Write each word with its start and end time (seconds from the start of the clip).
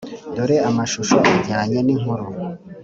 dore 0.35 0.57
amashusho 0.69 1.17
ajyanye 1.35 1.79
n’inkuru 1.83 2.25